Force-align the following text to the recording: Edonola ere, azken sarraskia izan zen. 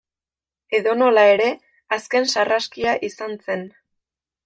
Edonola 0.77 1.27
ere, 1.35 1.51
azken 1.99 2.27
sarraskia 2.35 2.99
izan 3.13 3.41
zen. 3.49 3.67